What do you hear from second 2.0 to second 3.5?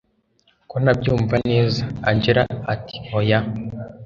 angella ati hoya